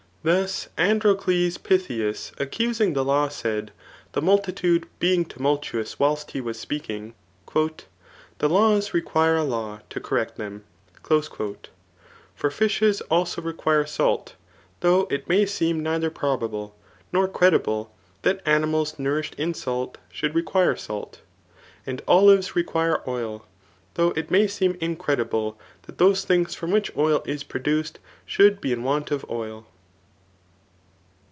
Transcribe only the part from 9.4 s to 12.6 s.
law to correct them/^ For